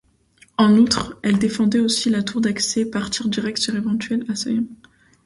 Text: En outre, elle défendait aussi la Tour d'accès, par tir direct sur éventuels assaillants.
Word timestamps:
En 0.57 0.73
outre, 0.77 1.19
elle 1.21 1.37
défendait 1.37 1.77
aussi 1.77 2.09
la 2.09 2.23
Tour 2.23 2.41
d'accès, 2.41 2.87
par 2.89 3.11
tir 3.11 3.27
direct 3.29 3.59
sur 3.59 3.75
éventuels 3.75 4.25
assaillants. 4.31 4.65